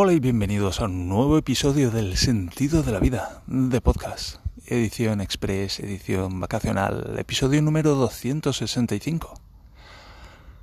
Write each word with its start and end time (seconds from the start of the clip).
Hola 0.00 0.12
y 0.12 0.20
bienvenidos 0.20 0.80
a 0.80 0.84
un 0.84 1.08
nuevo 1.08 1.36
episodio 1.38 1.90
del 1.90 2.16
Sentido 2.16 2.84
de 2.84 2.92
la 2.92 3.00
Vida 3.00 3.42
de 3.48 3.80
podcast. 3.80 4.36
Edición 4.64 5.20
express, 5.20 5.80
edición 5.80 6.38
vacacional, 6.38 7.16
episodio 7.18 7.60
número 7.62 7.96
265. 7.96 9.34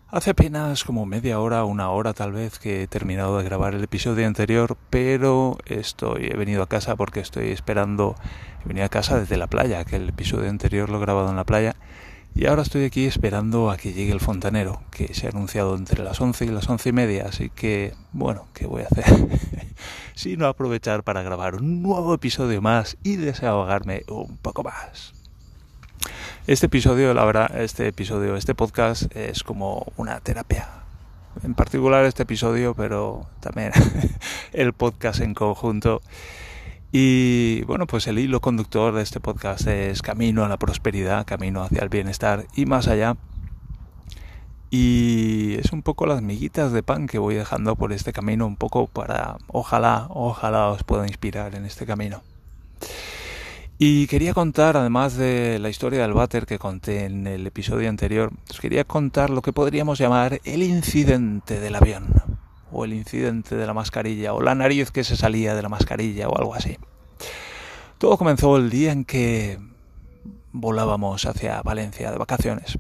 Hace 0.08 0.30
apenas 0.30 0.86
como 0.86 1.06
media 1.06 1.42
hora, 1.42 1.66
una 1.66 1.90
hora 1.90 2.14
tal 2.14 2.32
vez 2.32 2.60
que 2.60 2.84
he 2.84 2.88
terminado 2.88 3.38
de 3.38 3.44
grabar 3.44 3.74
el 3.74 3.84
episodio 3.84 4.26
anterior, 4.26 4.78
pero 4.90 5.58
estoy, 5.66 6.28
he 6.32 6.38
venido 6.38 6.64
a 6.64 6.70
casa 6.70 6.96
porque 6.96 7.20
estoy 7.20 7.50
esperando, 7.50 8.16
he 8.64 8.70
venido 8.70 8.86
a 8.86 8.90
casa 8.90 9.20
desde 9.20 9.36
la 9.36 9.48
playa, 9.48 9.84
que 9.84 9.98
el 9.98 10.08
episodio 10.08 10.50
anterior 10.50 10.90
lo 10.90 11.00
he 11.00 11.02
grabado 11.02 11.30
en 11.30 11.36
la 11.36 11.44
playa 11.44 11.76
y 12.36 12.48
ahora 12.48 12.64
estoy 12.64 12.84
aquí 12.84 13.06
esperando 13.06 13.72
a 13.72 13.78
que 13.78 13.94
llegue 13.94 14.12
el 14.12 14.20
fontanero, 14.20 14.82
que 14.92 15.14
se 15.14 15.26
ha 15.26 15.30
anunciado 15.30 15.74
entre 15.78 16.04
las 16.04 16.20
once 16.20 16.44
y 16.44 16.50
las 16.50 16.70
once 16.70 16.90
y 16.90 16.92
media, 16.92 17.28
así 17.30 17.50
que, 17.50 17.94
bueno, 18.12 18.46
¿qué 18.54 18.68
voy 18.68 18.82
a 18.82 18.88
hacer? 18.88 19.06
Sino 20.16 20.46
aprovechar 20.46 21.04
para 21.04 21.24
grabar 21.24 21.56
un 21.56 21.82
nuevo 21.82 22.14
episodio 22.14 22.62
más 22.62 22.98
y 23.04 23.16
desahogarme 23.16 24.04
un 24.10 24.36
poco 24.36 24.64
más. 24.64 25.14
Este 26.46 26.66
episodio, 26.66 27.14
la 27.14 27.24
verdad, 27.24 27.58
este 27.58 27.88
episodio, 27.88 28.36
este 28.36 28.54
podcast 28.54 29.04
es 29.16 29.42
como 29.42 29.94
una 29.96 30.20
terapia. 30.20 30.68
En 31.42 31.54
particular 31.54 32.04
este 32.04 32.24
episodio, 32.24 32.76
pero 32.76 33.28
también 33.40 33.72
el 34.52 34.74
podcast 34.74 35.22
en 35.22 35.34
conjunto 35.34 36.02
y 36.98 37.62
bueno, 37.64 37.88
pues 37.88 38.08
el 38.08 38.20
hilo 38.20 38.40
conductor 38.40 38.94
de 38.94 39.04
este 39.04 39.20
podcast 39.20 39.68
es 39.68 40.02
camino 40.02 40.46
a 40.46 40.48
la 40.48 40.56
prosperidad, 40.56 41.26
camino 41.26 41.62
hacia 41.62 41.84
el 41.84 41.90
bienestar 41.90 42.48
y 42.56 42.66
más 42.66 42.88
allá. 42.88 43.18
Y 44.70 45.56
es 45.56 45.74
un 45.74 45.82
poco 45.82 46.06
las 46.06 46.22
miguitas 46.22 46.72
de 46.72 46.84
pan 46.84 47.08
que 47.08 47.18
voy 47.20 47.36
dejando 47.36 47.76
por 47.76 47.92
este 47.92 48.14
camino, 48.14 48.48
un 48.48 48.56
poco 48.56 48.88
para, 48.88 49.36
ojalá, 49.48 50.08
ojalá 50.10 50.70
os 50.70 50.86
pueda 50.86 51.06
inspirar 51.06 51.56
en 51.56 51.66
este 51.66 51.86
camino. 51.86 52.22
Y 53.78 54.08
quería 54.08 54.34
contar, 54.34 54.78
además 54.78 55.18
de 55.18 55.60
la 55.60 55.68
historia 55.68 56.02
del 56.04 56.14
váter 56.14 56.46
que 56.46 56.60
conté 56.60 57.04
en 57.04 57.28
el 57.28 57.46
episodio 57.46 57.90
anterior, 57.90 58.32
os 58.50 58.62
quería 58.62 58.86
contar 58.86 59.32
lo 59.32 59.42
que 59.42 59.52
podríamos 59.52 60.00
llamar 60.00 60.40
el 60.46 60.64
incidente 60.64 61.60
del 61.60 61.76
avión 61.76 62.35
o 62.76 62.86
el 62.86 62.94
incidente 62.94 63.56
de 63.56 63.66
la 63.66 63.74
mascarilla, 63.74 64.34
o 64.34 64.42
la 64.42 64.54
nariz 64.54 64.92
que 64.92 65.04
se 65.04 65.16
salía 65.16 65.56
de 65.56 65.62
la 65.62 65.70
mascarilla, 65.70 66.28
o 66.28 66.38
algo 66.38 66.54
así. 66.54 66.78
Todo 67.98 68.18
comenzó 68.18 68.58
el 68.58 68.70
día 68.70 68.92
en 68.92 69.06
que 69.06 69.58
volábamos 70.52 71.26
hacia 71.26 71.62
Valencia 71.62 72.12
de 72.12 72.18
vacaciones. 72.18 72.78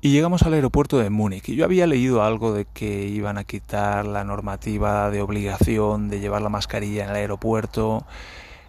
Y 0.00 0.12
llegamos 0.12 0.42
al 0.42 0.54
aeropuerto 0.54 0.98
de 0.98 1.10
Múnich. 1.10 1.48
Y 1.48 1.56
yo 1.56 1.64
había 1.64 1.88
leído 1.88 2.22
algo 2.22 2.52
de 2.52 2.66
que 2.66 3.08
iban 3.08 3.36
a 3.36 3.42
quitar 3.42 4.06
la 4.06 4.22
normativa 4.22 5.10
de 5.10 5.20
obligación 5.22 6.08
de 6.08 6.20
llevar 6.20 6.40
la 6.40 6.48
mascarilla 6.50 7.04
en 7.04 7.10
el 7.10 7.16
aeropuerto. 7.16 8.06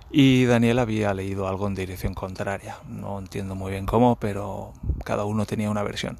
Y 0.10 0.46
Daniel 0.46 0.80
había 0.80 1.14
leído 1.14 1.48
algo 1.48 1.68
en 1.68 1.76
dirección 1.76 2.16
contraria. 2.16 2.78
No 2.88 3.20
entiendo 3.20 3.54
muy 3.54 3.72
bien 3.72 3.86
cómo, 3.86 4.16
pero 4.16 4.74
cada 5.04 5.26
uno 5.26 5.46
tenía 5.46 5.70
una 5.70 5.84
versión. 5.84 6.18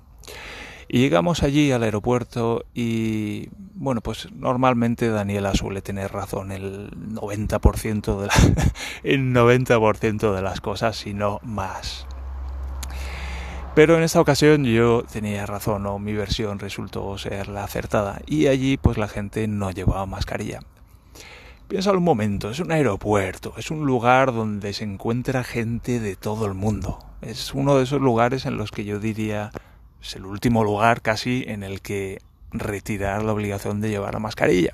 Y 0.92 1.02
llegamos 1.02 1.44
allí 1.44 1.72
al 1.72 1.84
aeropuerto 1.84 2.66
y 2.74 3.50
bueno, 3.76 4.02
pues 4.02 4.32
normalmente 4.34 5.08
Daniela 5.10 5.54
suele 5.54 5.84
tener 5.84 6.12
razón 6.12 6.52
el 6.52 6.90
90% 7.14 8.20
de 8.20 8.26
la, 8.26 8.34
el 9.04 9.32
90% 9.32 10.34
de 10.34 10.42
las 10.42 10.62
cosas, 10.62 10.98
si 10.98 11.14
no 11.14 11.40
más. 11.44 12.08
Pero 13.76 13.98
en 13.98 14.04
esta 14.04 14.20
ocasión 14.20 14.66
yo 14.66 15.04
tenía 15.04 15.46
razón 15.46 15.86
o 15.86 16.00
mi 16.00 16.14
versión 16.14 16.58
resultó 16.58 17.16
ser 17.20 17.50
la 17.50 17.66
acertada 17.66 18.20
y 18.26 18.48
allí 18.48 18.78
pues 18.78 18.98
la 18.98 19.08
gente 19.08 19.48
no 19.48 19.70
llevaba 19.70 20.08
mascarilla. 20.08 20.62
Piensa 21.68 21.92
un 21.92 22.04
momento, 22.04 22.50
es 22.50 22.60
un 22.60 22.72
aeropuerto, 22.72 23.54
es 23.58 23.70
un 23.70 23.86
lugar 23.86 24.34
donde 24.34 24.74
se 24.74 24.86
encuentra 24.86 25.44
gente 25.44 26.00
de 26.00 26.16
todo 26.16 26.48
el 26.48 26.56
mundo. 26.56 26.98
Es 27.22 27.54
uno 27.54 27.78
de 27.78 27.84
esos 27.84 28.02
lugares 28.02 28.48
en 28.48 28.58
los 28.58 28.72
que 28.72 28.86
yo 28.86 29.00
diría 29.00 29.52
es 30.02 30.16
el 30.16 30.26
último 30.26 30.64
lugar 30.64 31.02
casi 31.02 31.44
en 31.48 31.64
el 31.64 31.82
que 31.82 32.20
retirar 32.52 33.24
la 33.24 33.34
obligación 33.34 33.82
de 33.82 33.90
llevar 33.90 34.14
la 34.14 34.20
mascarilla. 34.20 34.72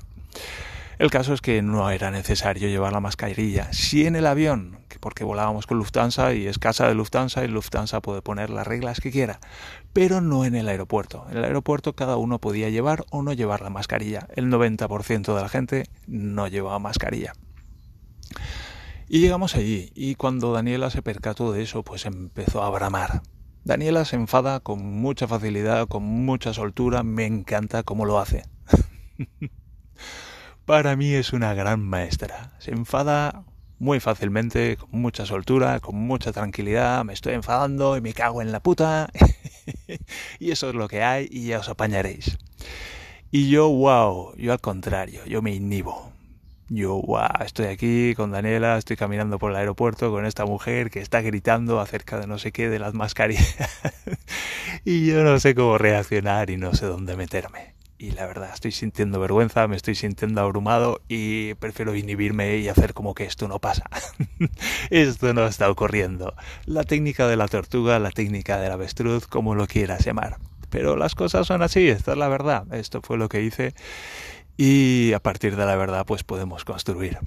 El 0.98 1.10
caso 1.10 1.34
es 1.34 1.42
que 1.42 1.60
no 1.60 1.90
era 1.90 2.10
necesario 2.10 2.68
llevar 2.68 2.92
la 2.92 3.00
mascarilla. 3.00 3.70
Sí 3.72 4.06
en 4.06 4.16
el 4.16 4.26
avión, 4.26 4.78
porque 5.00 5.24
volábamos 5.24 5.66
con 5.66 5.78
Lufthansa 5.78 6.32
y 6.32 6.46
es 6.46 6.58
casa 6.58 6.88
de 6.88 6.94
Lufthansa 6.94 7.44
y 7.44 7.48
Lufthansa 7.48 8.00
puede 8.00 8.22
poner 8.22 8.50
las 8.50 8.66
reglas 8.66 9.00
que 9.00 9.10
quiera, 9.10 9.40
pero 9.92 10.20
no 10.20 10.44
en 10.44 10.54
el 10.54 10.68
aeropuerto. 10.68 11.26
En 11.30 11.36
el 11.36 11.44
aeropuerto 11.44 11.94
cada 11.94 12.16
uno 12.16 12.38
podía 12.38 12.70
llevar 12.70 13.04
o 13.10 13.22
no 13.22 13.32
llevar 13.32 13.60
la 13.60 13.70
mascarilla. 13.70 14.26
El 14.34 14.50
90% 14.50 15.34
de 15.34 15.42
la 15.42 15.48
gente 15.48 15.84
no 16.06 16.48
llevaba 16.48 16.78
mascarilla. 16.78 17.34
Y 19.08 19.20
llegamos 19.20 19.54
allí 19.54 19.92
y 19.94 20.16
cuando 20.16 20.52
Daniela 20.52 20.90
se 20.90 21.02
percató 21.02 21.52
de 21.52 21.62
eso, 21.62 21.82
pues 21.82 22.06
empezó 22.06 22.62
a 22.62 22.70
bramar. 22.70 23.22
Daniela 23.66 24.04
se 24.04 24.14
enfada 24.14 24.60
con 24.60 24.78
mucha 25.00 25.26
facilidad, 25.26 25.88
con 25.88 26.04
mucha 26.04 26.54
soltura, 26.54 27.02
me 27.02 27.26
encanta 27.26 27.82
cómo 27.82 28.04
lo 28.04 28.20
hace. 28.20 28.44
Para 30.64 30.94
mí 30.94 31.12
es 31.12 31.32
una 31.32 31.52
gran 31.52 31.80
maestra. 31.82 32.54
Se 32.60 32.70
enfada 32.70 33.42
muy 33.80 33.98
fácilmente, 33.98 34.76
con 34.76 35.00
mucha 35.00 35.26
soltura, 35.26 35.80
con 35.80 35.96
mucha 35.96 36.30
tranquilidad, 36.30 37.04
me 37.04 37.12
estoy 37.12 37.34
enfadando 37.34 37.96
y 37.96 38.00
me 38.00 38.12
cago 38.12 38.40
en 38.40 38.52
la 38.52 38.60
puta. 38.60 39.10
y 40.38 40.52
eso 40.52 40.68
es 40.68 40.76
lo 40.76 40.86
que 40.86 41.02
hay 41.02 41.26
y 41.28 41.48
ya 41.48 41.58
os 41.58 41.68
apañaréis. 41.68 42.38
Y 43.32 43.50
yo, 43.50 43.68
wow, 43.68 44.36
yo 44.36 44.52
al 44.52 44.60
contrario, 44.60 45.24
yo 45.26 45.42
me 45.42 45.52
inhibo. 45.52 46.12
Yo, 46.68 47.00
wow, 47.00 47.44
estoy 47.44 47.66
aquí 47.66 48.14
con 48.16 48.32
Daniela, 48.32 48.76
estoy 48.76 48.96
caminando 48.96 49.38
por 49.38 49.52
el 49.52 49.56
aeropuerto 49.56 50.10
con 50.10 50.26
esta 50.26 50.44
mujer 50.44 50.90
que 50.90 51.00
está 51.00 51.20
gritando 51.20 51.78
acerca 51.78 52.18
de 52.18 52.26
no 52.26 52.38
sé 52.38 52.50
qué 52.50 52.68
de 52.68 52.80
las 52.80 52.92
mascarillas. 52.92 53.56
y 54.84 55.06
yo 55.06 55.22
no 55.22 55.38
sé 55.38 55.54
cómo 55.54 55.78
reaccionar 55.78 56.50
y 56.50 56.56
no 56.56 56.74
sé 56.74 56.86
dónde 56.86 57.16
meterme. 57.16 57.74
Y 57.98 58.10
la 58.10 58.26
verdad, 58.26 58.50
estoy 58.52 58.72
sintiendo 58.72 59.20
vergüenza, 59.20 59.68
me 59.68 59.76
estoy 59.76 59.94
sintiendo 59.94 60.40
abrumado 60.40 61.02
y 61.06 61.54
prefiero 61.54 61.94
inhibirme 61.94 62.56
y 62.56 62.68
hacer 62.68 62.94
como 62.94 63.14
que 63.14 63.24
esto 63.24 63.46
no 63.46 63.60
pasa. 63.60 63.84
esto 64.90 65.32
no 65.34 65.46
está 65.46 65.70
ocurriendo. 65.70 66.34
La 66.64 66.82
técnica 66.82 67.28
de 67.28 67.36
la 67.36 67.46
tortuga, 67.46 68.00
la 68.00 68.10
técnica 68.10 68.58
del 68.58 68.72
avestruz, 68.72 69.28
como 69.28 69.54
lo 69.54 69.68
quieras 69.68 70.04
llamar. 70.04 70.38
Pero 70.68 70.96
las 70.96 71.14
cosas 71.14 71.46
son 71.46 71.62
así, 71.62 71.88
esta 71.88 72.12
es 72.12 72.18
la 72.18 72.28
verdad. 72.28 72.66
Esto 72.74 73.02
fue 73.02 73.16
lo 73.18 73.28
que 73.28 73.42
hice 73.42 73.72
y 74.56 75.12
a 75.12 75.20
partir 75.20 75.56
de 75.56 75.66
la 75.66 75.76
verdad 75.76 76.04
pues 76.06 76.24
podemos 76.24 76.64
construir. 76.64 77.18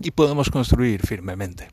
Y 0.00 0.10
podemos 0.10 0.50
construir 0.50 1.06
firmemente. 1.06 1.68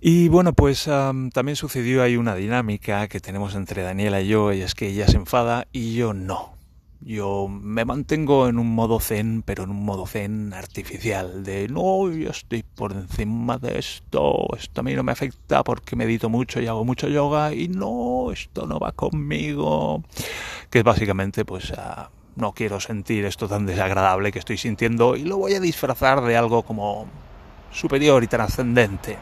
Y 0.00 0.28
bueno, 0.28 0.54
pues 0.54 0.84
también 0.84 1.56
sucedió 1.56 2.02
ahí 2.02 2.16
una 2.16 2.34
dinámica 2.34 3.06
que 3.08 3.20
tenemos 3.20 3.54
entre 3.54 3.82
Daniela 3.82 4.22
y 4.22 4.28
yo, 4.28 4.52
y 4.54 4.62
es 4.62 4.74
que 4.74 4.88
ella 4.88 5.06
se 5.06 5.18
enfada 5.18 5.66
y 5.72 5.94
yo 5.94 6.14
no. 6.14 6.54
Yo 7.02 7.48
me 7.48 7.84
mantengo 7.86 8.48
en 8.48 8.58
un 8.58 8.74
modo 8.74 9.00
zen, 9.00 9.42
pero 9.42 9.64
en 9.64 9.70
un 9.70 9.84
modo 9.84 10.06
zen 10.06 10.52
artificial, 10.52 11.44
de 11.44 11.68
no, 11.68 12.10
yo 12.10 12.30
estoy 12.30 12.62
por 12.62 12.92
encima 12.92 13.58
de 13.58 13.78
esto, 13.78 14.48
esto 14.56 14.80
a 14.80 14.84
mí 14.84 14.94
no 14.94 15.02
me 15.02 15.12
afecta 15.12 15.64
porque 15.64 15.96
medito 15.96 16.28
mucho 16.28 16.60
y 16.60 16.66
hago 16.66 16.84
mucho 16.84 17.08
yoga 17.08 17.54
y 17.54 17.68
no, 17.68 18.32
esto 18.32 18.66
no 18.66 18.78
va 18.78 18.92
conmigo. 18.92 20.02
Que 20.70 20.78
es 20.78 20.84
básicamente 20.84 21.44
pues 21.46 21.72
no 22.36 22.52
quiero 22.52 22.80
sentir 22.80 23.24
esto 23.24 23.48
tan 23.48 23.66
desagradable 23.66 24.32
que 24.32 24.38
estoy 24.38 24.56
sintiendo 24.56 25.16
y 25.16 25.24
lo 25.24 25.36
voy 25.36 25.54
a 25.54 25.60
disfrazar 25.60 26.22
de 26.22 26.36
algo 26.36 26.62
como 26.62 27.06
superior 27.72 28.22
y 28.24 28.26
trascendente. 28.26 29.18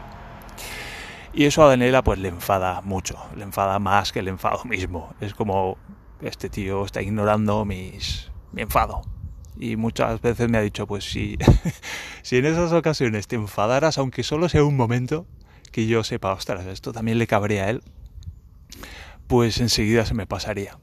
Y 1.32 1.44
eso 1.44 1.62
a 1.64 1.68
Daniela 1.68 2.02
pues 2.02 2.18
le 2.18 2.28
enfada 2.28 2.80
mucho, 2.80 3.18
le 3.36 3.44
enfada 3.44 3.78
más 3.78 4.12
que 4.12 4.20
el 4.20 4.28
enfado 4.28 4.64
mismo. 4.64 5.14
Es 5.20 5.34
como 5.34 5.78
este 6.20 6.48
tío 6.48 6.84
está 6.84 7.02
ignorando 7.02 7.64
mi 7.64 7.92
enfado. 8.56 9.02
Y 9.60 9.76
muchas 9.76 10.20
veces 10.20 10.48
me 10.48 10.58
ha 10.58 10.60
dicho, 10.60 10.86
pues 10.86 11.04
si, 11.04 11.36
si 12.22 12.36
en 12.36 12.46
esas 12.46 12.72
ocasiones 12.72 13.26
te 13.26 13.36
enfadaras, 13.36 13.98
aunque 13.98 14.22
solo 14.22 14.48
sea 14.48 14.62
un 14.62 14.76
momento, 14.76 15.26
que 15.72 15.86
yo 15.86 16.04
sepa, 16.04 16.32
ostras, 16.32 16.66
esto 16.66 16.92
también 16.92 17.18
le 17.18 17.26
cabría 17.26 17.64
a 17.64 17.70
él, 17.70 17.82
pues 19.26 19.58
enseguida 19.58 20.06
se 20.06 20.14
me 20.14 20.26
pasaría. 20.26 20.78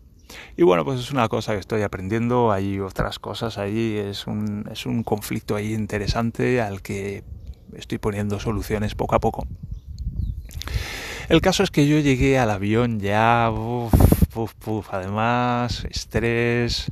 Y 0.58 0.64
bueno, 0.64 0.86
pues 0.86 1.00
es 1.00 1.12
una 1.12 1.28
cosa 1.28 1.54
que 1.54 1.60
estoy 1.60 1.82
aprendiendo, 1.82 2.52
hay 2.52 2.80
otras 2.80 3.20
cosas 3.20 3.58
ahí, 3.58 3.98
es 3.98 4.28
un, 4.28 4.68
es 4.72 4.86
un 4.86 5.04
conflicto 5.04 5.56
ahí 5.56 5.74
interesante 5.74 6.62
al 6.62 6.82
que 6.82 7.24
estoy 7.76 7.98
poniendo 7.98 8.40
soluciones 8.40 8.96
poco 8.96 9.16
a 9.16 9.20
poco. 9.20 9.48
El 11.28 11.42
caso 11.42 11.64
es 11.64 11.72
que 11.72 11.88
yo 11.88 12.00
llegué 12.00 12.38
al 12.38 12.52
avión 12.52 13.00
ya, 13.00 13.52
además, 14.92 15.86
estrés, 15.90 16.92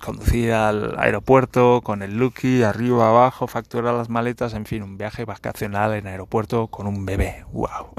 conducir 0.00 0.52
al 0.52 0.98
aeropuerto 0.98 1.80
con 1.82 2.02
el 2.02 2.16
Lucky 2.16 2.62
arriba 2.62 3.08
abajo, 3.08 3.46
facturar 3.46 3.94
las 3.94 4.08
maletas, 4.08 4.54
en 4.54 4.66
fin, 4.66 4.82
un 4.82 4.96
viaje 4.96 5.24
vacacional 5.24 5.94
en 5.94 6.06
aeropuerto 6.06 6.68
con 6.68 6.86
un 6.86 7.06
bebé. 7.06 7.44
¡Wow! 7.52 7.90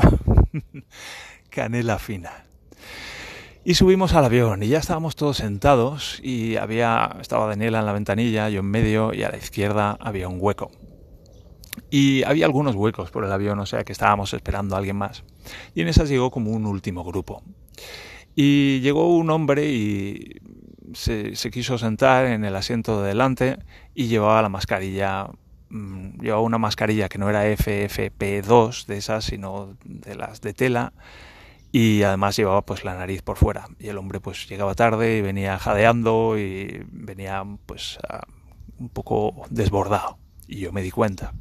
Canela 1.49 1.99
fina. 1.99 2.31
Y 3.67 3.73
subimos 3.73 4.13
al 4.13 4.23
avión 4.23 4.63
y 4.63 4.69
ya 4.69 4.77
estábamos 4.77 5.17
todos 5.17 5.35
sentados 5.35 6.21
y 6.23 6.55
había 6.55 7.17
estaba 7.19 7.47
Daniela 7.47 7.79
en 7.79 7.85
la 7.85 7.91
ventanilla, 7.91 8.47
yo 8.47 8.61
en 8.61 8.67
medio 8.67 9.13
y 9.13 9.23
a 9.23 9.29
la 9.29 9.35
izquierda 9.35 9.97
había 9.99 10.29
un 10.29 10.37
hueco. 10.39 10.71
Y 11.91 12.23
había 12.23 12.45
algunos 12.45 12.75
huecos 12.75 13.11
por 13.11 13.25
el 13.25 13.31
avión, 13.33 13.59
o 13.59 13.65
sea 13.65 13.83
que 13.83 13.91
estábamos 13.91 14.33
esperando 14.33 14.75
a 14.75 14.77
alguien 14.77 14.95
más. 14.95 15.25
Y 15.75 15.81
en 15.81 15.89
esas 15.89 16.07
llegó 16.07 16.31
como 16.31 16.51
un 16.51 16.65
último 16.65 17.03
grupo. 17.03 17.43
Y 18.35 18.79
llegó 18.79 19.13
un 19.13 19.29
hombre 19.31 19.69
y 19.69 20.39
se, 20.93 21.33
quiso 21.51 21.77
sentar 21.77 22.25
en 22.25 22.45
el 22.45 22.55
asiento 22.55 23.01
de 23.01 23.09
delante 23.09 23.59
y 23.93 24.07
llevaba 24.07 24.41
la 24.41 24.47
mascarilla 24.47 25.27
mm, 25.67 26.21
llevaba 26.21 26.41
una 26.41 26.57
mascarilla 26.57 27.09
que 27.09 27.17
no 27.17 27.29
era 27.29 27.43
FFP2 27.43 28.85
de 28.85 28.95
esas, 28.95 29.25
sino 29.25 29.75
de 29.83 30.15
las 30.15 30.39
de 30.39 30.53
tela 30.53 30.93
y 31.77 32.01
además 32.01 32.35
llevaba 32.35 32.65
pues 32.65 32.83
la 32.83 32.95
nariz 32.95 33.21
por 33.21 33.37
fuera. 33.37 33.67
Y 33.77 33.89
el 33.89 33.99
hombre 33.99 34.19
pues 34.19 34.49
llegaba 34.49 34.73
tarde 34.73 35.17
y 35.17 35.21
venía 35.21 35.59
jadeando 35.59 36.35
y 36.35 36.83
venía 36.89 37.43
pues 37.67 37.99
un 38.79 38.89
poco 38.89 39.45
desbordado. 39.51 40.17
Y 40.47 40.61
yo 40.61 40.71
me 40.71 40.81
di 40.81 40.89
cuenta. 40.89 41.33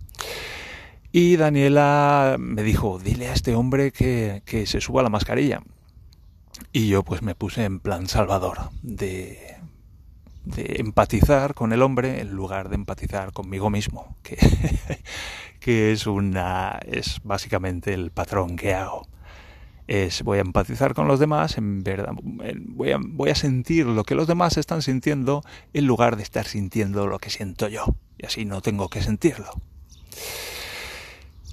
Y 1.10 1.36
Daniela 1.36 2.36
me 2.38 2.62
dijo 2.62 2.98
dile 2.98 3.28
a 3.28 3.32
este 3.32 3.54
hombre 3.54 3.92
que, 3.92 4.42
que 4.44 4.66
se 4.66 4.82
suba 4.82 5.02
la 5.02 5.08
mascarilla 5.08 5.62
y 6.70 6.88
yo 6.88 7.02
pues 7.02 7.22
me 7.22 7.34
puse 7.34 7.64
en 7.64 7.80
plan 7.80 8.06
salvador 8.06 8.58
de, 8.82 9.56
de 10.44 10.76
empatizar 10.80 11.54
con 11.54 11.72
el 11.72 11.80
hombre 11.80 12.20
en 12.20 12.32
lugar 12.32 12.68
de 12.68 12.74
empatizar 12.74 13.32
conmigo 13.32 13.70
mismo 13.70 14.18
que, 14.22 14.36
que 15.60 15.92
es 15.92 16.06
una 16.06 16.78
es 16.84 17.20
básicamente 17.24 17.94
el 17.94 18.10
patrón 18.10 18.56
que 18.56 18.74
hago 18.74 19.06
es 19.86 20.22
voy 20.22 20.38
a 20.38 20.42
empatizar 20.42 20.94
con 20.94 21.06
los 21.06 21.20
demás, 21.20 21.58
en 21.58 21.82
verdad, 21.82 22.12
voy 22.18 23.30
a, 23.30 23.34
sentir 23.34 23.86
lo 23.86 24.04
que 24.04 24.14
los 24.14 24.26
demás 24.26 24.56
están 24.56 24.82
sintiendo 24.82 25.42
en 25.72 25.86
lugar 25.86 26.16
de 26.16 26.22
estar 26.22 26.46
sintiendo 26.46 27.06
lo 27.06 27.18
que 27.18 27.30
siento 27.30 27.68
yo. 27.68 27.84
Y 28.18 28.26
así 28.26 28.44
no 28.44 28.60
tengo 28.62 28.88
que 28.88 29.02
sentirlo. 29.02 29.50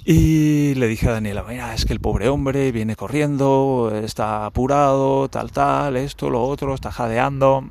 Y 0.05 0.75
le 0.75 0.87
dije 0.87 1.07
a 1.07 1.13
Daniela, 1.13 1.45
mira, 1.47 1.73
es 1.73 1.85
que 1.85 1.93
el 1.93 2.01
pobre 2.01 2.27
hombre 2.27 2.71
viene 2.71 2.95
corriendo, 2.95 3.91
está 4.03 4.45
apurado, 4.45 5.29
tal, 5.29 5.51
tal, 5.51 5.95
esto, 5.95 6.29
lo 6.29 6.43
otro, 6.43 6.73
está 6.73 6.91
jadeando. 6.91 7.69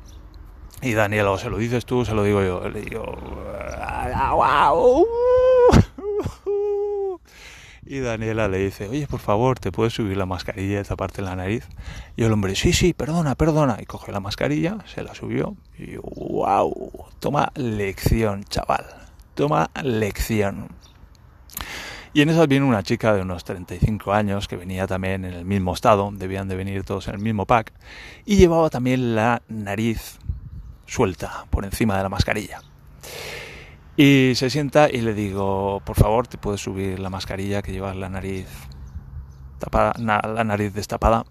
Y 0.81 0.93
Daniela, 0.93 1.37
se 1.37 1.49
lo 1.49 1.57
dices 1.57 1.85
tú, 1.85 2.05
se 2.05 2.13
lo 2.13 2.23
digo 2.23 2.41
yo. 2.43 2.67
Le 2.69 2.81
digo, 2.81 3.05
wow. 4.33 5.05
Y 7.93 7.99
Daniela 7.99 8.47
le 8.47 8.57
dice, 8.57 8.89
oye, 8.89 9.05
por 9.05 9.19
favor, 9.19 9.59
¿te 9.59 9.71
puedes 9.71 9.93
subir 9.93 10.17
la 10.17 10.25
mascarilla 10.25 10.79
y 10.79 10.83
taparte 10.83 11.21
la 11.21 11.35
nariz? 11.35 11.67
Y 12.15 12.23
el 12.23 12.31
hombre, 12.31 12.55
sí, 12.55 12.73
sí, 12.73 12.91
perdona, 12.91 13.35
perdona. 13.35 13.77
Y 13.79 13.85
coge 13.85 14.11
la 14.11 14.19
mascarilla, 14.19 14.79
se 14.87 15.03
la 15.03 15.13
subió 15.13 15.55
y 15.77 15.97
wow, 15.97 16.91
toma 17.19 17.51
lección, 17.53 18.45
chaval. 18.45 18.83
Toma 19.35 19.69
lección. 19.83 20.69
Y 22.13 22.23
en 22.23 22.29
esas 22.29 22.47
viene 22.47 22.65
una 22.65 22.81
chica 22.81 23.13
de 23.13 23.21
unos 23.21 23.43
35 23.43 24.11
años 24.11 24.47
que 24.47 24.55
venía 24.55 24.87
también 24.87 25.23
en 25.23 25.35
el 25.35 25.45
mismo 25.45 25.71
estado, 25.71 26.09
debían 26.11 26.47
de 26.47 26.55
venir 26.55 26.83
todos 26.85 27.07
en 27.09 27.13
el 27.13 27.21
mismo 27.21 27.45
pack, 27.45 27.73
y 28.25 28.37
llevaba 28.37 28.71
también 28.71 29.13
la 29.13 29.43
nariz 29.49 30.17
suelta 30.87 31.45
por 31.51 31.63
encima 31.63 31.97
de 31.97 32.01
la 32.01 32.09
mascarilla. 32.09 32.59
Y 33.95 34.33
se 34.35 34.49
sienta 34.49 34.89
y 34.89 35.01
le 35.01 35.13
digo, 35.13 35.81
por 35.85 35.95
favor, 35.95 36.27
te 36.27 36.37
puedes 36.37 36.61
subir 36.61 36.99
la 36.99 37.09
mascarilla 37.09 37.61
que 37.61 37.71
llevas 37.71 37.95
la 37.95 38.09
nariz 38.09 38.47
tapada, 39.59 39.93
la 39.97 40.43
nariz 40.43 40.73
destapada. 40.73 41.25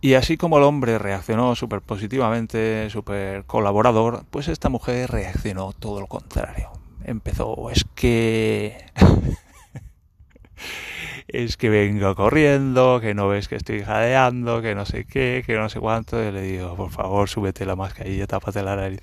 Y 0.00 0.14
así 0.14 0.36
como 0.36 0.58
el 0.58 0.64
hombre 0.64 0.96
reaccionó 0.98 1.56
súper 1.56 1.80
positivamente, 1.80 2.88
súper 2.88 3.44
colaborador, 3.46 4.24
pues 4.30 4.46
esta 4.46 4.68
mujer 4.68 5.10
reaccionó 5.10 5.72
todo 5.72 6.00
lo 6.00 6.06
contrario. 6.06 6.70
Empezó, 7.04 7.68
es 7.70 7.84
que... 7.96 8.76
es 11.28 11.56
que 11.56 11.68
vengo 11.68 12.14
corriendo, 12.14 13.00
que 13.00 13.14
no 13.14 13.26
ves 13.26 13.48
que 13.48 13.56
estoy 13.56 13.82
jadeando, 13.82 14.62
que 14.62 14.76
no 14.76 14.86
sé 14.86 15.04
qué, 15.04 15.42
que 15.44 15.56
no 15.56 15.68
sé 15.68 15.80
cuánto. 15.80 16.22
Y 16.22 16.30
le 16.30 16.42
digo, 16.42 16.76
por 16.76 16.92
favor, 16.92 17.28
súbete 17.28 17.66
la 17.66 17.74
mascarilla, 17.74 18.28
tápate 18.28 18.62
la 18.62 18.76
nariz. 18.76 19.00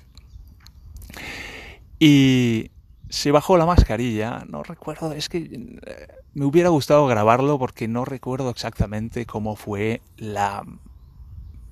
Y 1.98 2.70
se 3.08 3.30
bajó 3.30 3.56
la 3.56 3.66
mascarilla, 3.66 4.44
no 4.48 4.62
recuerdo, 4.62 5.12
es 5.12 5.28
que 5.28 5.38
eh, 5.38 6.08
me 6.34 6.44
hubiera 6.44 6.68
gustado 6.68 7.06
grabarlo 7.06 7.58
porque 7.58 7.88
no 7.88 8.04
recuerdo 8.04 8.50
exactamente 8.50 9.26
cómo 9.26 9.56
fue 9.56 10.02
la, 10.16 10.64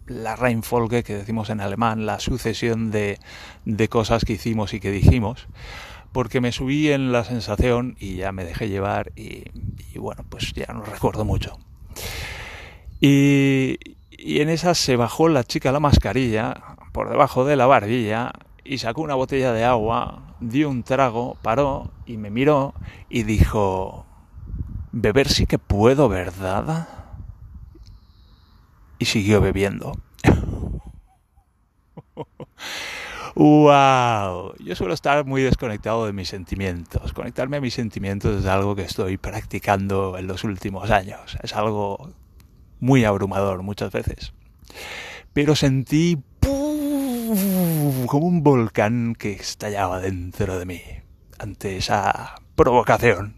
la 0.07 0.37
Reihenfolge 0.37 1.03
que 1.03 1.15
decimos 1.15 1.51
en 1.51 1.61
alemán, 1.61 2.07
la 2.07 2.21
sucesión 2.21 2.91
de, 2.91 3.19
de 3.65 3.89
cosas 3.89 4.25
que 4.25 4.35
hicimos 4.35 4.73
y 4.75 4.81
que 4.81 4.91
dijimos, 4.91 5.49
porque 6.13 6.41
me 6.41 6.53
subí 6.53 6.91
en 6.91 7.13
la 7.13 7.25
sensación 7.25 7.97
y 7.99 8.17
ya 8.17 8.33
me 8.33 8.45
dejé 8.45 8.69
llevar 8.69 9.13
y, 9.17 9.45
y 9.93 9.99
bueno, 9.99 10.25
pues 10.29 10.53
ya 10.53 10.73
no 10.73 10.83
recuerdo 10.83 11.25
mucho. 11.25 11.59
Y, 13.01 13.79
y 14.11 14.41
en 14.41 14.49
esa 14.49 14.75
se 14.75 14.97
bajó 14.97 15.29
la 15.29 15.45
chica 15.45 15.73
la 15.73 15.81
mascarilla 15.81 16.55
por 16.93 17.11
debajo 17.11 17.45
de 17.45 17.57
la 17.57 17.67
barbilla 17.67 18.33
y 18.65 18.79
sacó 18.79 19.03
una 19.03 19.15
botella 19.15 19.53
de 19.53 19.65
agua, 19.65 20.35
dio 20.41 20.71
un 20.71 20.83
trago, 20.83 21.37
paró 21.43 21.91
y 22.07 22.17
me 22.17 22.31
miró 22.31 22.75
y 23.09 23.25
dijo, 23.25 24.07
beber 24.93 25.29
sí 25.29 25.47
que 25.47 25.59
puedo, 25.59 26.09
¿verdad? 26.09 26.89
Y 28.99 29.05
siguió 29.05 29.41
bebiendo. 29.41 29.93
¡Wow! 33.35 34.55
Yo 34.61 34.77
suelo 34.77 34.95
estar 34.95 35.27
muy 35.27 35.43
desconectado 35.43 36.07
de 36.07 36.13
mis 36.13 36.29
sentimientos. 36.29 37.13
Conectarme 37.13 37.57
a 37.57 37.61
mis 37.61 37.75
sentimientos 37.75 38.41
es 38.41 38.47
algo 38.47 38.77
que 38.77 38.83
estoy 38.83 39.19
practicando 39.19 40.17
en 40.17 40.29
los 40.29 40.45
últimos 40.45 40.91
años. 40.91 41.37
Es 41.43 41.55
algo 41.55 42.11
muy 42.79 43.05
abrumador 43.05 43.63
muchas 43.63 43.91
veces. 43.91 44.33
Pero 45.33 45.57
sentí 45.57 46.23
como 48.07 48.27
un 48.27 48.43
volcán 48.43 49.15
que 49.15 49.33
estallaba 49.33 50.01
dentro 50.01 50.59
de 50.59 50.67
mí 50.67 50.81
ante 51.39 51.77
esa 51.77 52.37
provocación. 52.55 53.37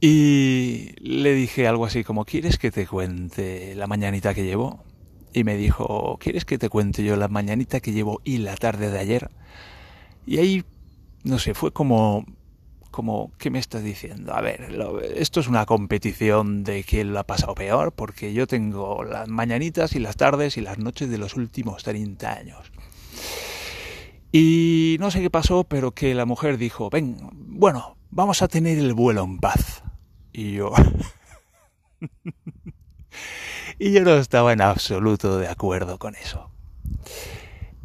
Y 0.00 0.90
le 0.98 1.32
dije 1.32 1.66
algo 1.66 1.86
así 1.86 2.04
como, 2.04 2.24
¿quieres 2.24 2.58
que 2.58 2.70
te 2.70 2.86
cuente 2.86 3.74
la 3.74 3.86
mañanita 3.86 4.34
que 4.34 4.44
llevo? 4.44 4.84
Y 5.32 5.44
me 5.44 5.56
dijo, 5.56 6.18
¿quieres 6.20 6.44
que 6.44 6.58
te 6.58 6.68
cuente 6.68 7.02
yo 7.02 7.16
la 7.16 7.28
mañanita 7.28 7.80
que 7.80 7.92
llevo 7.92 8.20
y 8.24 8.38
la 8.38 8.56
tarde 8.56 8.90
de 8.90 8.98
ayer? 8.98 9.30
Y 10.26 10.38
ahí, 10.38 10.64
no 11.22 11.38
sé, 11.38 11.54
fue 11.54 11.72
como 11.72 12.26
como, 12.94 13.32
¿qué 13.38 13.50
me 13.50 13.58
estás 13.58 13.82
diciendo? 13.82 14.32
A 14.34 14.40
ver, 14.40 14.68
esto 15.16 15.40
es 15.40 15.48
una 15.48 15.66
competición 15.66 16.62
de 16.62 16.84
quién 16.84 17.12
lo 17.12 17.18
ha 17.18 17.24
pasado 17.24 17.54
peor, 17.54 17.92
porque 17.92 18.32
yo 18.32 18.46
tengo 18.46 19.02
las 19.02 19.28
mañanitas 19.28 19.96
y 19.96 19.98
las 19.98 20.16
tardes 20.16 20.56
y 20.56 20.60
las 20.60 20.78
noches 20.78 21.10
de 21.10 21.18
los 21.18 21.34
últimos 21.34 21.82
30 21.82 22.32
años. 22.32 22.70
Y 24.30 24.96
no 25.00 25.10
sé 25.10 25.20
qué 25.20 25.30
pasó, 25.30 25.64
pero 25.64 25.90
que 25.90 26.14
la 26.14 26.24
mujer 26.24 26.56
dijo, 26.56 26.88
ven, 26.88 27.16
bueno, 27.32 27.96
vamos 28.10 28.42
a 28.42 28.48
tener 28.48 28.78
el 28.78 28.94
vuelo 28.94 29.24
en 29.24 29.38
paz. 29.38 29.82
Y 30.32 30.52
yo... 30.52 30.72
y 33.78 33.92
yo 33.92 34.02
no 34.02 34.14
estaba 34.14 34.52
en 34.52 34.60
absoluto 34.60 35.38
de 35.38 35.48
acuerdo 35.48 35.98
con 35.98 36.14
eso. 36.14 36.48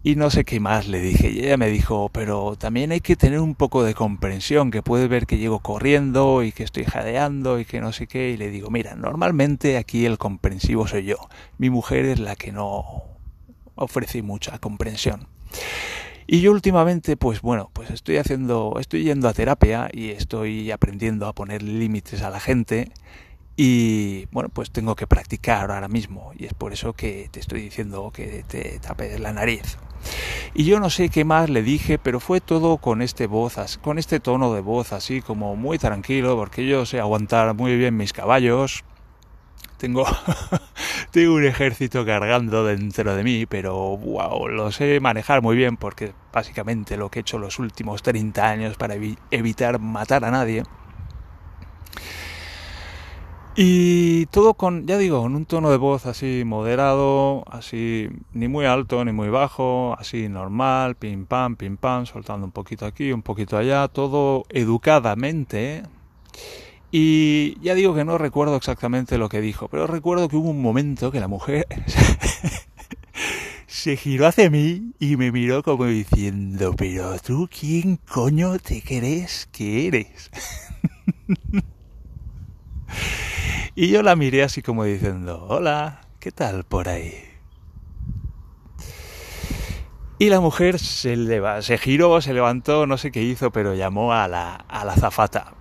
Y 0.01 0.15
no 0.15 0.29
sé 0.29 0.45
qué 0.45 0.59
más 0.61 0.87
le 0.87 1.01
dije. 1.01 1.29
Y 1.29 1.39
ella 1.39 1.57
me 1.57 1.69
dijo, 1.69 2.09
pero 2.09 2.55
también 2.57 2.91
hay 2.91 3.01
que 3.01 3.17
tener 3.17 3.39
un 3.39 3.55
poco 3.55 3.83
de 3.83 3.93
comprensión, 3.93 4.71
que 4.71 4.81
puedes 4.81 5.09
ver 5.09 5.25
que 5.25 5.37
llego 5.37 5.59
corriendo 5.59 6.41
y 6.43 6.53
que 6.53 6.63
estoy 6.63 6.85
jadeando 6.85 7.59
y 7.59 7.65
que 7.65 7.81
no 7.81 7.91
sé 7.91 8.07
qué. 8.07 8.29
Y 8.29 8.37
le 8.37 8.49
digo, 8.49 8.69
mira, 8.69 8.95
normalmente 8.95 9.77
aquí 9.77 10.05
el 10.05 10.17
comprensivo 10.17 10.87
soy 10.87 11.03
yo. 11.03 11.17
Mi 11.57 11.69
mujer 11.69 12.05
es 12.05 12.19
la 12.19 12.35
que 12.37 12.53
no 12.53 13.03
ofrece 13.75 14.21
mucha 14.21 14.57
comprensión. 14.59 15.27
Y 16.27 16.41
yo 16.41 16.51
últimamente, 16.51 17.17
pues 17.17 17.41
bueno, 17.41 17.69
pues 17.73 17.89
estoy 17.89 18.17
haciendo, 18.17 18.75
estoy 18.79 19.03
yendo 19.03 19.27
a 19.27 19.33
terapia 19.33 19.89
y 19.91 20.11
estoy 20.11 20.71
aprendiendo 20.71 21.27
a 21.27 21.33
poner 21.33 21.63
límites 21.63 22.21
a 22.21 22.29
la 22.29 22.39
gente 22.39 22.91
y 23.61 24.25
bueno, 24.31 24.47
pues 24.47 24.71
tengo 24.71 24.95
que 24.95 25.05
practicar 25.05 25.69
ahora 25.69 25.89
mismo 25.89 26.31
y 26.37 26.45
es 26.45 26.53
por 26.53 26.71
eso 26.71 26.93
que 26.93 27.27
te 27.29 27.41
estoy 27.41 27.59
diciendo 27.59 28.09
que 28.13 28.45
te 28.47 28.79
tapes 28.79 29.19
la 29.19 29.33
nariz. 29.33 29.77
Y 30.53 30.63
yo 30.63 30.79
no 30.79 30.89
sé 30.89 31.09
qué 31.09 31.25
más 31.25 31.49
le 31.49 31.61
dije, 31.61 31.97
pero 31.99 32.21
fue 32.21 32.39
todo 32.39 32.77
con 32.77 33.01
este 33.01 33.27
voz, 33.27 33.77
con 33.81 33.99
este 33.99 34.21
tono 34.21 34.53
de 34.53 34.61
voz 34.61 34.93
así 34.93 35.21
como 35.21 35.57
muy 35.57 35.77
tranquilo, 35.77 36.37
porque 36.37 36.65
yo 36.65 36.85
sé 36.85 37.01
aguantar 37.01 37.53
muy 37.53 37.75
bien 37.75 37.97
mis 37.97 38.13
caballos. 38.13 38.85
Tengo, 39.75 40.05
tengo 41.11 41.33
un 41.33 41.43
ejército 41.43 42.05
cargando 42.05 42.63
dentro 42.63 43.13
de 43.13 43.23
mí, 43.25 43.45
pero 43.45 43.97
wow, 43.97 44.47
lo 44.47 44.71
sé 44.71 45.01
manejar 45.01 45.41
muy 45.41 45.57
bien 45.57 45.75
porque 45.75 46.13
básicamente 46.31 46.95
lo 46.95 47.11
que 47.11 47.19
he 47.19 47.21
hecho 47.23 47.37
los 47.37 47.59
últimos 47.59 48.03
30 48.03 48.41
años 48.41 48.77
para 48.77 48.95
evitar 49.31 49.79
matar 49.79 50.23
a 50.23 50.31
nadie 50.31 50.63
Y 53.55 54.27
todo 54.27 54.53
con, 54.53 54.87
ya 54.87 54.97
digo, 54.97 55.21
con 55.21 55.35
un 55.35 55.45
tono 55.45 55.69
de 55.71 55.77
voz 55.77 56.05
así 56.05 56.43
moderado, 56.45 57.43
así 57.51 58.07
ni 58.31 58.47
muy 58.47 58.65
alto 58.65 59.03
ni 59.03 59.11
muy 59.11 59.29
bajo, 59.29 59.95
así 59.99 60.29
normal, 60.29 60.95
pim 60.95 61.25
pam, 61.25 61.55
pim 61.55 61.75
pam, 61.75 62.05
soltando 62.05 62.45
un 62.45 62.51
poquito 62.51 62.85
aquí, 62.85 63.11
un 63.11 63.21
poquito 63.21 63.57
allá, 63.57 63.87
todo 63.87 64.45
educadamente. 64.49 65.83
Y 66.91 67.59
ya 67.61 67.75
digo 67.75 67.93
que 67.93 68.05
no 68.05 68.17
recuerdo 68.17 68.55
exactamente 68.55 69.17
lo 69.17 69.29
que 69.29 69.41
dijo, 69.41 69.67
pero 69.67 69.87
recuerdo 69.87 70.29
que 70.29 70.37
hubo 70.37 70.49
un 70.49 70.61
momento 70.61 71.11
que 71.11 71.19
la 71.19 71.27
mujer 71.27 71.67
se 73.67 73.97
giró 73.97 74.27
hacia 74.27 74.49
mí 74.49 74.93
y 74.99 75.17
me 75.17 75.31
miró 75.31 75.63
como 75.63 75.85
diciendo, 75.85 76.73
pero 76.77 77.19
tú 77.19 77.49
quién 77.51 77.97
coño 77.97 78.57
te 78.59 78.81
crees 78.81 79.47
que 79.51 79.87
eres? 79.87 80.31
Y 83.81 83.87
yo 83.87 84.03
la 84.03 84.17
miré 84.17 84.43
así 84.43 84.61
como 84.61 84.83
diciendo, 84.83 85.45
hola, 85.47 86.01
¿qué 86.19 86.33
tal 86.33 86.65
por 86.65 86.89
ahí? 86.89 87.13
Y 90.17 90.27
la 90.27 90.41
mujer 90.41 90.79
se, 90.79 91.15
se 91.61 91.77
giró, 91.77 92.19
se 92.19 92.33
levantó, 92.33 92.87
no 92.87 92.97
sé 92.97 93.09
qué 93.09 93.23
hizo, 93.23 93.51
pero 93.51 93.75
llamó 93.75 94.11
a 94.11 94.27
la, 94.27 94.55
a 94.55 94.83
la 94.83 94.97
zafata. 94.97 95.53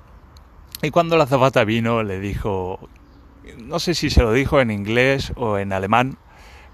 Y 0.83 0.91
cuando 0.91 1.17
la 1.17 1.29
zafata 1.29 1.63
vino, 1.63 2.03
le 2.03 2.19
dijo, 2.19 2.89
no 3.57 3.79
sé 3.79 3.95
si 3.95 4.11
se 4.11 4.25
lo 4.25 4.33
dijo 4.33 4.61
en 4.61 4.73
inglés 4.73 5.33
o 5.37 5.57
en 5.59 5.73
alemán, 5.73 6.19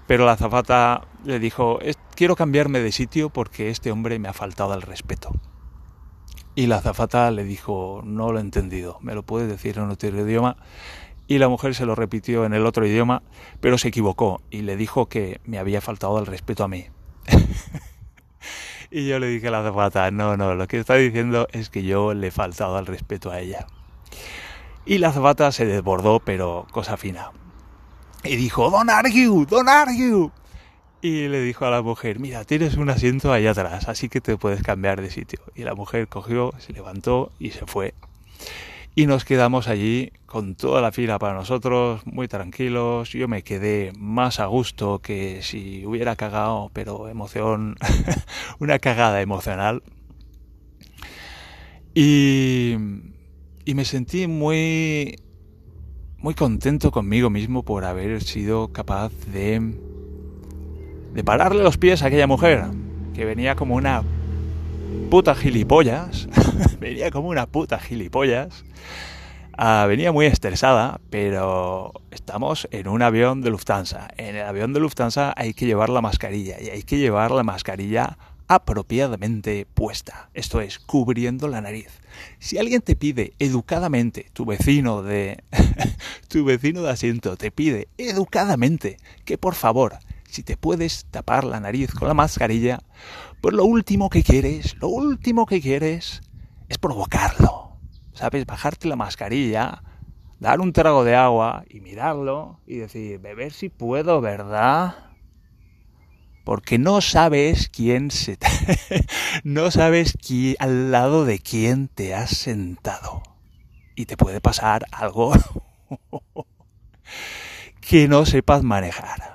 pero 0.07 0.25
la 0.25 0.37
zafata 0.37 1.03
le 1.25 1.37
dijo, 1.37 1.77
quiero 2.15 2.35
cambiarme 2.35 2.79
de 2.79 2.91
sitio 2.91 3.29
porque 3.29 3.69
este 3.69 3.91
hombre 3.91 4.17
me 4.17 4.29
ha 4.29 4.33
faltado 4.33 4.73
el 4.73 4.81
respeto. 4.81 5.29
Y 6.55 6.65
la 6.65 6.81
zafata 6.81 7.29
le 7.29 7.43
dijo, 7.43 8.01
no 8.03 8.31
lo 8.31 8.39
he 8.39 8.41
entendido, 8.41 8.97
¿me 9.01 9.13
lo 9.13 9.21
puedes 9.21 9.47
decir 9.47 9.77
en 9.77 9.91
otro 9.91 10.09
idioma? 10.09 10.57
Y 11.27 11.37
la 11.39 11.49
mujer 11.49 11.75
se 11.75 11.85
lo 11.85 11.95
repitió 11.95 12.45
en 12.45 12.53
el 12.53 12.65
otro 12.65 12.85
idioma, 12.85 13.23
pero 13.59 13.77
se 13.77 13.87
equivocó 13.87 14.41
y 14.51 14.61
le 14.61 14.75
dijo 14.75 15.07
que 15.07 15.41
me 15.45 15.57
había 15.57 15.81
faltado 15.81 16.19
el 16.19 16.25
respeto 16.25 16.63
a 16.63 16.67
mí. 16.67 16.85
y 18.91 19.07
yo 19.07 19.19
le 19.19 19.27
dije 19.27 19.47
a 19.47 19.51
la 19.51 19.63
zapata, 19.63 20.11
no, 20.11 20.37
no, 20.37 20.55
lo 20.55 20.67
que 20.67 20.79
está 20.79 20.95
diciendo 20.95 21.47
es 21.51 21.69
que 21.69 21.83
yo 21.83 22.13
le 22.13 22.27
he 22.27 22.31
faltado 22.31 22.77
el 22.77 22.85
respeto 22.85 23.31
a 23.31 23.39
ella. 23.39 23.65
Y 24.85 24.99
la 24.99 25.11
zapata 25.11 25.51
se 25.51 25.65
desbordó, 25.65 26.19
pero 26.19 26.67
cosa 26.71 26.95
fina. 26.95 27.31
Y 28.23 28.35
dijo, 28.35 28.69
Don't 28.69 28.89
argue, 28.89 29.45
don't 29.47 29.67
argue. 29.67 30.29
Y 31.01 31.27
le 31.27 31.41
dijo 31.41 31.65
a 31.65 31.69
la 31.69 31.81
mujer, 31.83 32.19
mira, 32.19 32.45
tienes 32.45 32.77
un 32.77 32.89
asiento 32.89 33.31
allá 33.31 33.51
atrás, 33.51 33.87
así 33.87 34.09
que 34.09 34.21
te 34.21 34.37
puedes 34.37 34.63
cambiar 34.63 35.01
de 35.01 35.11
sitio. 35.11 35.39
Y 35.53 35.63
la 35.63 35.75
mujer 35.75 36.07
cogió, 36.07 36.51
se 36.57 36.73
levantó 36.73 37.31
y 37.37 37.51
se 37.51 37.65
fue 37.67 37.93
y 38.95 39.07
nos 39.07 39.25
quedamos 39.25 39.67
allí 39.67 40.13
con 40.25 40.55
toda 40.55 40.81
la 40.81 40.93
fila 40.93 41.19
para 41.19 41.33
nosotros, 41.33 42.01
muy 42.05 42.29
tranquilos. 42.29 43.11
Yo 43.11 43.27
me 43.27 43.43
quedé 43.43 43.91
más 43.99 44.39
a 44.39 44.45
gusto 44.45 44.99
que 44.99 45.41
si 45.41 45.85
hubiera 45.85 46.15
cagado, 46.15 46.71
pero 46.71 47.09
emoción, 47.09 47.75
una 48.59 48.79
cagada 48.79 49.21
emocional. 49.21 49.83
Y, 51.93 52.75
y 53.65 53.73
me 53.73 53.83
sentí 53.83 54.27
muy, 54.27 55.19
muy 56.17 56.33
contento 56.33 56.89
conmigo 56.91 57.29
mismo 57.29 57.63
por 57.63 57.83
haber 57.83 58.23
sido 58.23 58.71
capaz 58.71 59.11
de, 59.27 59.77
de 61.13 61.23
pararle 61.25 61.63
los 61.63 61.77
pies 61.77 62.01
a 62.01 62.07
aquella 62.07 62.27
mujer 62.27 62.63
que 63.13 63.25
venía 63.25 63.55
como 63.55 63.75
una 63.75 64.03
puta 65.09 65.35
gilipollas. 65.35 66.27
venía 66.79 67.11
como 67.11 67.29
una 67.29 67.45
puta 67.45 67.79
gilipollas. 67.79 68.63
Ah, 69.57 69.85
venía 69.87 70.11
muy 70.11 70.25
estresada, 70.25 70.99
pero 71.09 71.93
estamos 72.11 72.67
en 72.71 72.87
un 72.87 73.01
avión 73.01 73.41
de 73.41 73.49
Lufthansa. 73.49 74.09
En 74.17 74.35
el 74.35 74.45
avión 74.45 74.73
de 74.73 74.81
Lufthansa 74.81 75.33
hay 75.37 75.53
que 75.53 75.65
llevar 75.65 75.89
la 75.89 76.01
mascarilla 76.01 76.59
y 76.59 76.69
hay 76.69 76.83
que 76.83 76.97
llevar 76.97 77.31
la 77.31 77.43
mascarilla 77.43 78.17
apropiadamente 78.47 79.65
puesta, 79.73 80.29
esto 80.33 80.61
es, 80.61 80.79
cubriendo 80.79 81.47
la 81.47 81.61
nariz. 81.61 81.87
Si 82.39 82.57
alguien 82.57 82.81
te 82.81 82.95
pide 82.95 83.33
educadamente, 83.39 84.27
tu 84.33 84.45
vecino 84.45 85.01
de 85.01 85.43
tu 86.27 86.45
vecino 86.45 86.81
de 86.81 86.91
asiento 86.91 87.37
te 87.37 87.51
pide 87.51 87.87
educadamente 87.97 88.97
que 89.23 89.37
por 89.37 89.55
favor, 89.55 89.97
si 90.29 90.43
te 90.43 90.57
puedes 90.57 91.05
tapar 91.05 91.43
la 91.43 91.59
nariz 91.59 91.93
con 91.93 92.07
la 92.07 92.13
mascarilla, 92.13 92.79
pues 93.41 93.53
lo 93.53 93.65
último 93.65 94.09
que 94.09 94.23
quieres, 94.23 94.75
lo 94.79 94.89
último 94.89 95.45
que 95.45 95.61
quieres 95.61 96.21
es 96.69 96.77
provocarlo. 96.77 97.77
¿Sabes? 98.13 98.45
Bajarte 98.45 98.87
la 98.87 98.95
mascarilla, 98.95 99.83
dar 100.39 100.61
un 100.61 100.73
trago 100.73 101.03
de 101.03 101.15
agua 101.15 101.65
y 101.69 101.81
mirarlo 101.81 102.59
y 102.65 102.77
decir, 102.77 103.19
beber 103.19 103.51
si 103.51 103.69
puedo, 103.69 104.21
¿verdad? 104.21 104.95
Porque 106.45 106.77
no 106.77 107.01
sabes 107.01 107.69
quién 107.69 108.11
se 108.11 108.37
te... 108.37 108.47
no 109.43 109.71
sabes 109.71 110.17
quién, 110.25 110.55
al 110.59 110.91
lado 110.91 111.25
de 111.25 111.39
quién 111.39 111.87
te 111.87 112.13
has 112.13 112.29
sentado. 112.29 113.23
Y 113.95 114.05
te 114.05 114.15
puede 114.15 114.41
pasar 114.41 114.85
algo 114.91 115.33
que 117.81 118.07
no 118.07 118.25
sepas 118.25 118.63
manejar. 118.63 119.34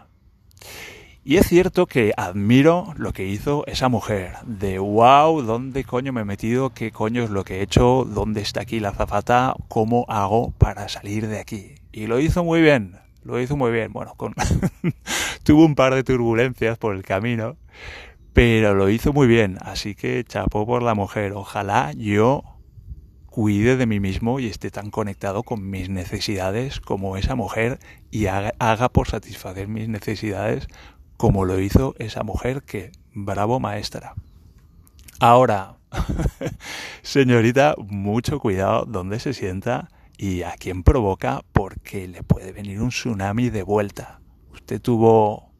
Y 1.30 1.36
es 1.36 1.46
cierto 1.46 1.86
que 1.86 2.12
admiro 2.16 2.92
lo 2.96 3.12
que 3.12 3.24
hizo 3.24 3.64
esa 3.68 3.88
mujer. 3.88 4.32
De 4.46 4.80
wow, 4.80 5.42
¿dónde 5.42 5.84
coño 5.84 6.12
me 6.12 6.22
he 6.22 6.24
metido? 6.24 6.70
¿Qué 6.70 6.90
coño 6.90 7.22
es 7.22 7.30
lo 7.30 7.44
que 7.44 7.58
he 7.58 7.62
hecho? 7.62 8.04
¿Dónde 8.04 8.40
está 8.40 8.62
aquí 8.62 8.80
la 8.80 8.90
zafata? 8.90 9.54
¿Cómo 9.68 10.04
hago 10.08 10.50
para 10.58 10.88
salir 10.88 11.28
de 11.28 11.38
aquí? 11.38 11.76
Y 11.92 12.08
lo 12.08 12.18
hizo 12.18 12.42
muy 12.42 12.60
bien. 12.60 12.96
Lo 13.22 13.40
hizo 13.40 13.56
muy 13.56 13.70
bien. 13.70 13.92
Bueno, 13.92 14.14
con... 14.16 14.34
tuvo 15.44 15.64
un 15.64 15.76
par 15.76 15.94
de 15.94 16.02
turbulencias 16.02 16.78
por 16.78 16.96
el 16.96 17.04
camino, 17.04 17.56
pero 18.32 18.74
lo 18.74 18.88
hizo 18.88 19.12
muy 19.12 19.28
bien. 19.28 19.56
Así 19.60 19.94
que 19.94 20.24
chapó 20.24 20.66
por 20.66 20.82
la 20.82 20.96
mujer. 20.96 21.34
Ojalá 21.34 21.92
yo 21.92 22.42
cuide 23.26 23.76
de 23.76 23.86
mí 23.86 24.00
mismo 24.00 24.40
y 24.40 24.46
esté 24.46 24.72
tan 24.72 24.90
conectado 24.90 25.44
con 25.44 25.70
mis 25.70 25.90
necesidades 25.90 26.80
como 26.80 27.16
esa 27.16 27.36
mujer 27.36 27.78
y 28.10 28.26
haga, 28.26 28.52
haga 28.58 28.88
por 28.88 29.06
satisfacer 29.06 29.68
mis 29.68 29.88
necesidades 29.88 30.66
como 31.20 31.44
lo 31.44 31.60
hizo 31.60 31.94
esa 31.98 32.22
mujer 32.22 32.62
que, 32.62 32.92
bravo 33.12 33.60
maestra. 33.60 34.14
Ahora, 35.18 35.76
señorita, 37.02 37.74
mucho 37.76 38.40
cuidado 38.40 38.86
donde 38.86 39.20
se 39.20 39.34
sienta 39.34 39.90
y 40.16 40.44
a 40.44 40.52
quién 40.52 40.82
provoca 40.82 41.42
porque 41.52 42.08
le 42.08 42.22
puede 42.22 42.52
venir 42.52 42.80
un 42.80 42.88
tsunami 42.88 43.50
de 43.50 43.62
vuelta. 43.62 44.22
Usted 44.54 44.80
tuvo 44.80 45.50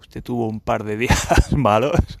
usted 0.00 0.24
tuvo 0.24 0.48
un 0.48 0.58
par 0.58 0.82
de 0.82 0.96
días 0.96 1.52
malos 1.52 2.18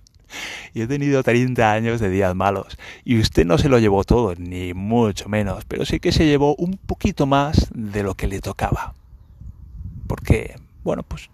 y 0.72 0.82
he 0.82 0.86
tenido 0.86 1.24
30 1.24 1.72
años 1.72 1.98
de 1.98 2.08
días 2.08 2.36
malos. 2.36 2.78
Y 3.04 3.18
usted 3.18 3.46
no 3.46 3.58
se 3.58 3.68
lo 3.68 3.80
llevó 3.80 4.04
todo, 4.04 4.36
ni 4.36 4.74
mucho 4.74 5.28
menos, 5.28 5.64
pero 5.64 5.84
sí 5.84 5.98
que 5.98 6.12
se 6.12 6.24
llevó 6.24 6.54
un 6.54 6.76
poquito 6.76 7.26
más 7.26 7.68
de 7.74 8.04
lo 8.04 8.14
que 8.14 8.28
le 8.28 8.40
tocaba. 8.40 8.94
Porque, 10.06 10.54
bueno, 10.84 11.02
pues 11.02 11.30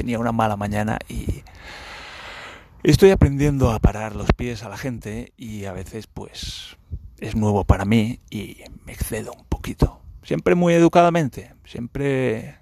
tenía 0.00 0.18
una 0.18 0.32
mala 0.32 0.56
mañana 0.56 0.98
y 1.10 1.42
estoy 2.82 3.10
aprendiendo 3.10 3.70
a 3.70 3.80
parar 3.80 4.16
los 4.16 4.32
pies 4.32 4.62
a 4.62 4.70
la 4.70 4.78
gente 4.78 5.34
y 5.36 5.66
a 5.66 5.74
veces 5.74 6.06
pues 6.06 6.78
es 7.18 7.36
nuevo 7.36 7.64
para 7.64 7.84
mí 7.84 8.18
y 8.30 8.62
me 8.86 8.94
excedo 8.94 9.34
un 9.34 9.44
poquito. 9.44 10.00
Siempre 10.22 10.54
muy 10.54 10.72
educadamente, 10.72 11.52
siempre 11.66 12.56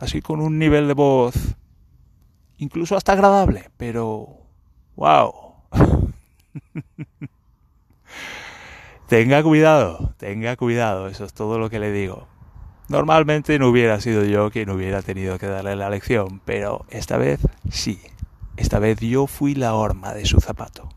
así 0.00 0.20
con 0.20 0.40
un 0.40 0.58
nivel 0.58 0.88
de 0.88 0.94
voz 0.94 1.34
incluso 2.58 2.96
hasta 2.96 3.12
agradable, 3.12 3.70
pero 3.76 4.40
wow. 4.96 5.62
tenga 9.06 9.44
cuidado, 9.44 10.12
tenga 10.16 10.56
cuidado, 10.56 11.06
eso 11.06 11.24
es 11.24 11.34
todo 11.34 11.60
lo 11.60 11.70
que 11.70 11.78
le 11.78 11.92
digo. 11.92 12.31
Normalmente 12.92 13.58
no 13.58 13.70
hubiera 13.70 13.98
sido 14.02 14.22
yo 14.22 14.50
quien 14.50 14.68
hubiera 14.68 15.00
tenido 15.00 15.38
que 15.38 15.46
darle 15.46 15.76
la 15.76 15.88
lección, 15.88 16.42
pero 16.44 16.84
esta 16.90 17.16
vez 17.16 17.40
sí. 17.70 17.98
Esta 18.58 18.78
vez 18.78 19.00
yo 19.00 19.26
fui 19.26 19.54
la 19.54 19.72
horma 19.72 20.12
de 20.12 20.26
su 20.26 20.40
zapato. 20.40 20.90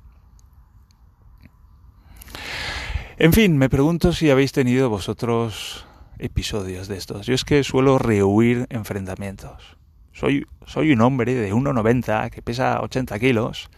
En 3.17 3.31
fin, 3.31 3.57
me 3.57 3.69
pregunto 3.69 4.11
si 4.11 4.29
habéis 4.29 4.51
tenido 4.51 4.89
vosotros 4.89 5.85
episodios 6.19 6.89
de 6.89 6.97
estos. 6.97 7.27
Yo 7.27 7.33
es 7.33 7.45
que 7.45 7.63
suelo 7.63 7.97
rehuir 7.97 8.67
enfrentamientos. 8.71 9.77
Soy, 10.11 10.45
soy 10.65 10.91
un 10.91 10.99
hombre 10.99 11.33
de 11.33 11.53
1,90 11.53 12.29
que 12.29 12.41
pesa 12.41 12.81
80 12.81 13.17
kilos 13.19 13.69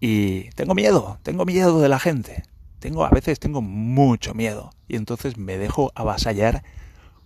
y 0.00 0.50
tengo 0.50 0.74
miedo, 0.74 1.18
tengo 1.22 1.46
miedo 1.46 1.80
de 1.80 1.88
la 1.88 1.98
gente. 1.98 2.42
Tengo, 2.78 3.06
a 3.06 3.10
veces 3.10 3.40
tengo 3.40 3.62
mucho 3.62 4.34
miedo 4.34 4.68
y 4.86 4.96
entonces 4.96 5.38
me 5.38 5.56
dejo 5.56 5.92
avasallar 5.94 6.62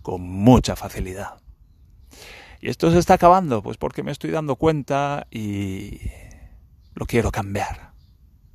con 0.01 0.21
mucha 0.21 0.75
facilidad. 0.75 1.39
¿Y 2.61 2.69
esto 2.69 2.91
se 2.91 2.99
está 2.99 3.13
acabando? 3.15 3.63
Pues 3.63 3.77
porque 3.77 4.03
me 4.03 4.11
estoy 4.11 4.31
dando 4.31 4.55
cuenta 4.55 5.27
y 5.31 5.99
lo 6.93 7.05
quiero 7.05 7.31
cambiar. 7.31 7.93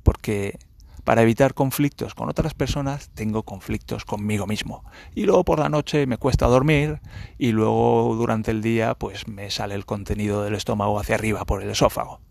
Porque 0.03 0.59
para 1.03 1.21
evitar 1.21 1.53
conflictos 1.53 2.15
con 2.15 2.29
otras 2.29 2.53
personas, 2.53 3.09
tengo 3.13 3.43
conflictos 3.43 4.05
conmigo 4.05 4.47
mismo. 4.47 4.83
Y 5.13 5.25
luego 5.25 5.43
por 5.43 5.59
la 5.59 5.69
noche 5.69 6.07
me 6.07 6.17
cuesta 6.17 6.47
dormir 6.47 6.99
y 7.37 7.51
luego 7.51 8.15
durante 8.15 8.51
el 8.51 8.61
día 8.61 8.95
pues 8.95 9.27
me 9.27 9.51
sale 9.51 9.75
el 9.75 9.85
contenido 9.85 10.43
del 10.43 10.55
estómago 10.55 10.99
hacia 10.99 11.15
arriba 11.15 11.45
por 11.45 11.61
el 11.61 11.69
esófago. 11.69 12.21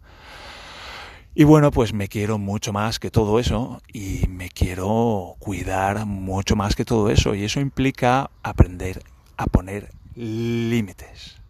Y 1.37 1.43
bueno, 1.43 1.73
pues 1.73 1.93
me 1.93 2.07
quiero 2.07 2.39
mucho 2.39 2.73
más 2.73 3.01
que 3.01 3.11
todo 3.11 3.41
eso 3.41 3.83
y 3.93 4.29
me 4.29 4.49
quiero 4.51 5.35
cuidar 5.41 6.07
mucho 6.07 6.55
más 6.55 6.77
que 6.77 6.85
todo 6.85 7.11
eso 7.11 7.35
y 7.35 7.43
eso 7.43 7.59
implica 7.59 8.31
aprender 8.45 9.03
a 9.37 9.47
poner 9.47 9.91
límites. 10.15 11.41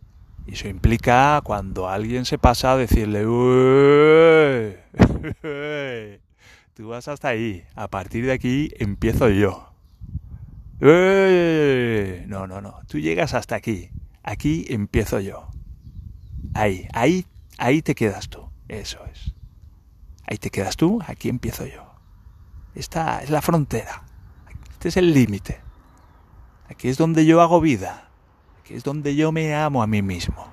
Y 0.46 0.54
eso 0.54 0.68
implica 0.68 1.38
cuando 1.44 1.86
alguien 1.86 2.24
se 2.24 2.38
pasa 2.38 2.78
decirle, 2.78 3.24
tú 6.72 6.88
vas 6.88 7.06
hasta 7.06 7.28
ahí, 7.28 7.64
a 7.74 7.88
partir 7.88 8.24
de 8.24 8.32
aquí 8.32 8.70
empiezo 8.78 9.28
yo. 9.28 9.68
No, 10.80 12.46
no, 12.46 12.62
no, 12.62 12.80
tú 12.88 12.98
llegas 13.00 13.34
hasta 13.34 13.54
aquí, 13.56 13.90
aquí 14.22 14.64
empiezo 14.70 15.20
yo. 15.20 15.48
Ahí, 16.54 16.88
ahí, 16.94 17.26
ahí 17.58 17.82
te 17.82 17.94
quedas 17.94 18.30
tú, 18.30 18.48
eso 18.68 19.00
es. 19.12 19.34
Ahí 20.26 20.38
te 20.38 20.50
quedas 20.50 20.76
tú, 20.76 21.00
aquí 21.06 21.28
empiezo 21.28 21.66
yo. 21.66 21.84
Esta 22.74 23.22
es 23.22 23.30
la 23.30 23.42
frontera, 23.42 24.02
este 24.72 24.88
es 24.88 24.96
el 24.96 25.12
límite. 25.12 25.60
Aquí 26.68 26.88
es 26.88 26.96
donde 26.96 27.26
yo 27.26 27.40
hago 27.40 27.60
vida 27.60 28.04
que 28.64 28.76
es 28.76 28.82
donde 28.82 29.14
yo 29.14 29.30
me 29.30 29.54
amo 29.54 29.82
a 29.82 29.86
mí 29.86 30.02
mismo. 30.02 30.48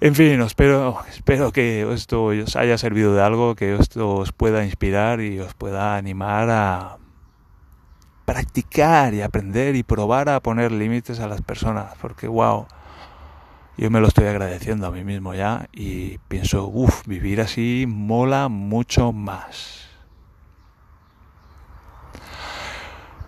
En 0.00 0.14
fin, 0.14 0.40
espero, 0.42 0.98
espero 1.08 1.52
que 1.52 1.90
esto 1.94 2.24
os 2.24 2.56
haya 2.56 2.76
servido 2.76 3.14
de 3.14 3.22
algo, 3.22 3.54
que 3.54 3.76
esto 3.76 4.16
os 4.16 4.32
pueda 4.32 4.64
inspirar 4.64 5.20
y 5.20 5.38
os 5.38 5.54
pueda 5.54 5.96
animar 5.96 6.50
a 6.50 6.98
practicar 8.26 9.14
y 9.14 9.22
aprender 9.22 9.76
y 9.76 9.82
probar 9.82 10.28
a 10.28 10.40
poner 10.40 10.72
límites 10.72 11.20
a 11.20 11.28
las 11.28 11.40
personas, 11.40 11.94
porque 12.00 12.26
wow, 12.26 12.66
yo 13.76 13.90
me 13.90 14.00
lo 14.00 14.08
estoy 14.08 14.26
agradeciendo 14.26 14.86
a 14.86 14.90
mí 14.90 15.04
mismo 15.04 15.34
ya 15.34 15.68
y 15.72 16.18
pienso, 16.28 16.66
uff, 16.66 17.06
vivir 17.06 17.40
así 17.40 17.86
mola 17.88 18.48
mucho 18.48 19.12
más. 19.12 19.88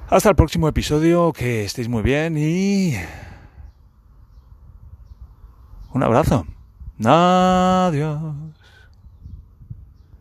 Hasta 0.09 0.29
el 0.29 0.37
próximo 0.37 0.69
episodio, 0.69 1.33
que 1.33 1.65
estéis 1.65 1.89
muy 1.89 2.03
bien 2.03 2.37
y... 2.39 2.95
Un 5.93 6.03
abrazo. 6.03 6.47
Adiós. 7.05 8.46